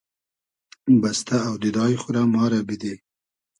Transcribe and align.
بئستۂ 1.01 1.37
اۆدیدای 1.49 1.93
خو 2.01 2.09
رۂ 2.15 2.23
ما 2.33 2.43
رۂ 2.51 2.59
بیدی 2.67 2.93